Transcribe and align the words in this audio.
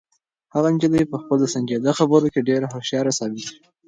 هغه 0.53 0.67
نجلۍ 0.73 1.03
په 1.11 1.17
خپلو 1.21 1.45
سنجیده 1.53 1.91
خبرو 1.99 2.27
کې 2.33 2.45
ډېره 2.49 2.67
هوښیاره 2.73 3.11
ثابته 3.17 3.41
شوه. 3.47 3.59